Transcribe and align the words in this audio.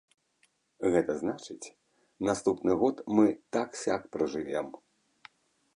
Гэта 0.95 1.11
значыць, 1.21 1.73
наступны 2.31 2.71
год 2.85 2.95
мы 3.19 3.25
так-сяк 3.57 4.01
пражывем. 4.17 4.67